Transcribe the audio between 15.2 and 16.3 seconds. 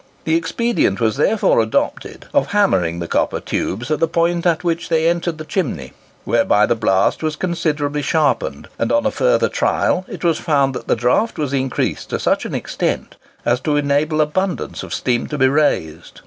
to be raised.